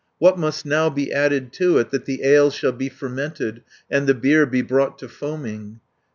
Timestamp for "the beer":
4.07-4.47